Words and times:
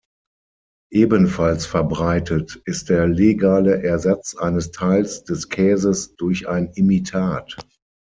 Ebenfalls 0.91 1.67
verbreitet 1.67 2.59
ist 2.65 2.89
der 2.89 3.05
legale 3.05 3.83
Ersatz 3.83 4.35
eines 4.35 4.71
Teils 4.71 5.25
des 5.25 5.47
Käses 5.47 6.15
durch 6.15 6.49
ein 6.49 6.71
Imitat. 6.73 7.55